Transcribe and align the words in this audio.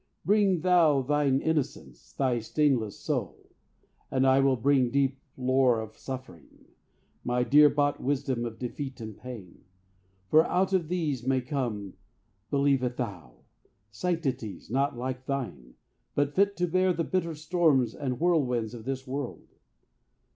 Bring 0.25 0.61
thou 0.61 1.03
thine 1.03 1.41
innocence, 1.41 2.13
thy 2.13 2.39
stainless 2.39 2.97
soul, 2.97 3.51
And 4.09 4.25
I 4.25 4.39
will 4.39 4.55
bring 4.55 4.89
deep 4.89 5.19
lore 5.37 5.79
of 5.79 5.95
suffering, 5.95 6.65
My 7.23 7.43
dear 7.43 7.69
bought 7.69 8.01
wisdom 8.01 8.43
of 8.43 8.57
defeat 8.57 8.99
and 8.99 9.15
pain. 9.15 9.63
For 10.27 10.43
out 10.47 10.73
of 10.73 10.87
these 10.87 11.27
may 11.27 11.39
come, 11.41 11.93
believe 12.49 12.81
it 12.81 12.97
thou, 12.97 13.43
Sanctities 13.91 14.71
not 14.71 14.97
like 14.97 15.27
thine, 15.27 15.75
but 16.15 16.33
fit 16.33 16.57
to 16.57 16.67
bear 16.67 16.93
The 16.93 17.03
bitter 17.03 17.35
storms 17.35 17.93
and 17.93 18.17
whirlwinds 18.19 18.73
of 18.73 18.85
this 18.85 19.05
world. 19.05 19.49